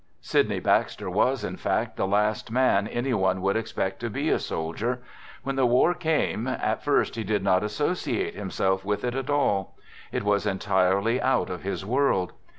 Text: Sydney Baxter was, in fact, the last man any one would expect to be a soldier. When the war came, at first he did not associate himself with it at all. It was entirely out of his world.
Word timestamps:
Sydney 0.21 0.59
Baxter 0.59 1.11
was, 1.11 1.43
in 1.43 1.57
fact, 1.57 1.95
the 1.95 2.07
last 2.07 2.49
man 2.49 2.87
any 2.87 3.13
one 3.13 3.39
would 3.43 3.55
expect 3.55 3.99
to 3.99 4.09
be 4.09 4.31
a 4.31 4.39
soldier. 4.39 5.03
When 5.43 5.57
the 5.57 5.67
war 5.67 5.93
came, 5.93 6.47
at 6.47 6.81
first 6.83 7.13
he 7.15 7.23
did 7.23 7.43
not 7.43 7.61
associate 7.61 8.33
himself 8.33 8.83
with 8.83 9.03
it 9.03 9.13
at 9.13 9.29
all. 9.29 9.75
It 10.11 10.23
was 10.23 10.47
entirely 10.47 11.21
out 11.21 11.51
of 11.51 11.61
his 11.61 11.85
world. 11.85 12.33